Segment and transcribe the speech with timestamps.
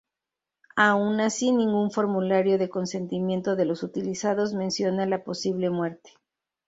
[0.77, 6.11] Aun así, ningún formulario de consentimiento de los utilizados menciona la posible muerte.